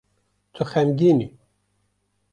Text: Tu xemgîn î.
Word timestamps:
Tu 0.53 0.63
xemgîn 0.71 1.19
î. 1.27 1.29